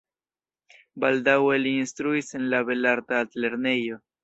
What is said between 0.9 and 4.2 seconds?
Baldaŭe li instruis en la belarta altlernejo.